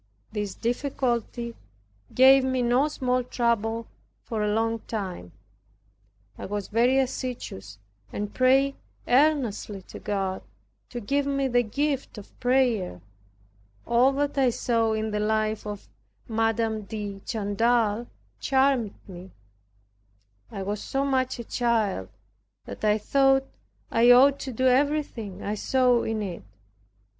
This 0.31 0.55
difficulty 0.55 1.55
gave 2.15 2.43
me 2.43 2.63
no 2.63 2.87
small 2.87 3.23
trouble, 3.23 3.85
for 4.23 4.41
a 4.41 4.51
long 4.51 4.79
time. 4.87 5.31
I 6.39 6.47
was 6.47 6.69
very 6.69 6.97
assiduous 6.97 7.77
and 8.11 8.33
prayed 8.33 8.77
earnestly 9.07 9.83
to 9.83 9.99
God 9.99 10.41
to 10.89 11.01
give 11.01 11.27
me 11.27 11.47
the 11.47 11.61
gift 11.61 12.17
of 12.17 12.33
prayer. 12.39 12.99
All 13.85 14.11
that 14.13 14.39
I 14.39 14.49
saw 14.49 14.93
in 14.93 15.11
the 15.11 15.19
life 15.19 15.67
of 15.67 15.87
M. 16.27 16.55
de 16.81 17.19
Chantal 17.23 18.07
charmed 18.39 18.95
me. 19.07 19.29
I 20.51 20.63
was 20.63 20.81
so 20.81 21.05
much 21.05 21.37
a 21.37 21.43
child, 21.43 22.09
that 22.65 22.83
I 22.83 22.97
thought 22.97 23.45
I 23.91 24.09
ought 24.09 24.39
to 24.39 24.51
do 24.51 24.65
everything 24.65 25.43
I 25.43 25.53
saw 25.53 26.01
in 26.01 26.23
it. 26.23 26.43